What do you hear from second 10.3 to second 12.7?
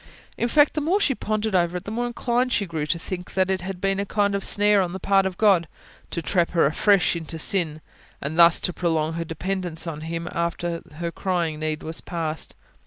after her crying need was past.